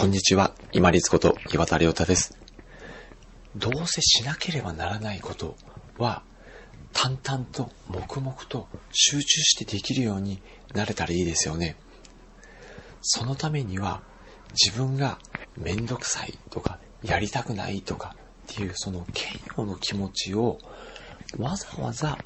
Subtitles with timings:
[0.00, 2.38] こんにちは、今立こと岩田亮太です。
[3.56, 5.56] どうせしなければならないこと
[5.98, 6.22] は、
[6.92, 10.40] 淡々と黙々と集中してできるように
[10.72, 11.74] なれたらいいですよね。
[13.02, 14.00] そのためには、
[14.52, 15.18] 自分が
[15.56, 18.14] めんどくさいとか、やりたくないとか
[18.52, 20.60] っていうその嫌悪の気持ちを
[21.38, 22.18] わざわざ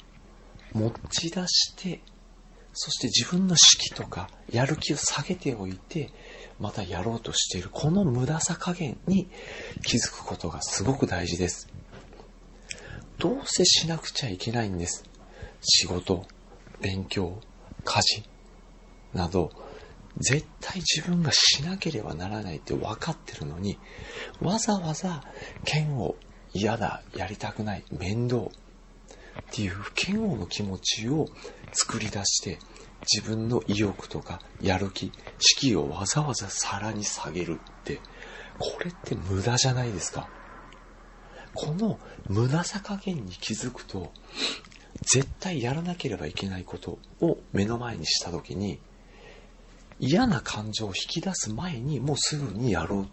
[0.73, 2.03] 持ち出して、
[2.73, 6.11] そして自分の士気とかやる気を下げておいて、
[6.59, 9.29] またやろうとしているこの無駄さ加減に
[9.83, 11.67] 気づくことがすごく大事です。
[13.17, 15.03] どうせしなくちゃいけないんです。
[15.61, 16.25] 仕事、
[16.81, 17.39] 勉強、
[17.83, 18.23] 家事
[19.13, 19.51] など、
[20.17, 23.77] 絶対自分がしなければならないって分かってるのに、
[24.41, 25.23] わざわざ
[25.65, 26.15] 嫌悪、
[26.53, 28.47] 嫌だ、やりたくない、面倒っ
[29.51, 29.73] ていう
[30.07, 31.27] 嫌悪の気持ちを
[31.71, 32.59] 作り出して、
[33.11, 37.99] 自分の意欲とかやる気、士気をわざわざさらに下げるって、
[38.57, 40.29] これって無駄じゃないですか？
[41.53, 44.11] この無駄さ加減に気づくと、
[45.11, 48.79] 絶対やらなければいけないことを目の前にしたときに、
[49.99, 53.07] 嫌な感情を引き出す前にもうすぐにやろう、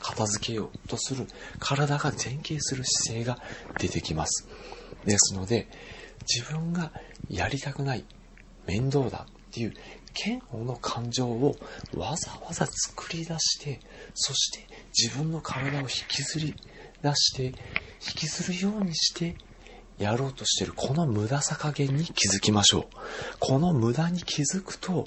[0.00, 1.26] 片付けようとする
[1.58, 3.38] 体が前傾する姿勢が
[3.78, 4.48] 出てきます。
[5.04, 5.68] ですので、
[6.26, 6.92] 自分が
[7.28, 8.04] やりたくない、
[8.66, 9.74] 面倒だっていう
[10.24, 11.56] 嫌悪の感情を
[11.94, 13.80] わざわざ作り出して、
[14.14, 16.54] そして自分の体を引きずり
[17.02, 17.52] 出して、引
[18.16, 19.36] きずるようにして、
[19.98, 22.84] やろうとしてるこの無駄さ加減に気づきましょう。
[23.40, 25.06] この無駄に気づくと、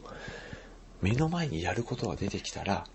[1.01, 2.85] 目の前にやることが出てきたら、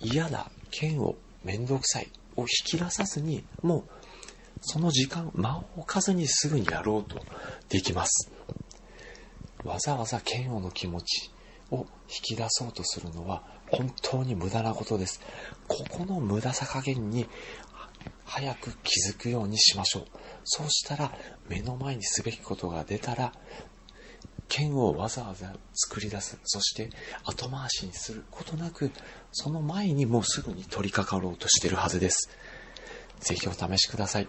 [0.00, 0.50] 嫌だ、
[0.80, 3.84] 嫌悪、めんどくさいを引き出さずに、もう
[4.60, 7.24] その時間、間を置かずにすぐにやろうと
[7.68, 8.30] できます。
[9.64, 11.30] わざわざ嫌悪の気持ち
[11.70, 15.20] を引き出そうとするのは本当に無駄なことです。
[15.66, 17.26] ここの無駄さ加減に
[18.24, 20.04] 早く気づくようにしましょう。
[20.44, 21.12] そうしたら
[21.48, 23.32] 目の前にすべきことが出たら
[24.48, 26.38] 剣をわざわざ作り出す。
[26.44, 26.90] そして
[27.24, 28.90] 後回しにすることなく、
[29.32, 32.28] その前にもうすぐに取り掛かろうとしてるはずです。
[33.20, 34.28] ぜひお試しください。